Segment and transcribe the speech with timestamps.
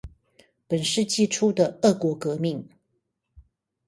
[0.67, 2.67] 本世紀初的俄國革命